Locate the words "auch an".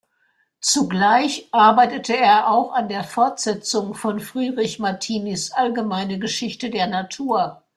2.49-2.89